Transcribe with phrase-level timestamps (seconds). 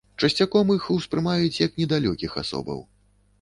[0.27, 2.83] Часцяком іх успрымаюць як недалёкіх асобаў.